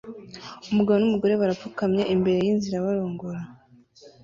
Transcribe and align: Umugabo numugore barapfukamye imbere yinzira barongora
Umugabo 0.71 0.97
numugore 0.99 1.33
barapfukamye 1.41 2.03
imbere 2.15 2.37
yinzira 2.45 2.85
barongora 2.85 3.41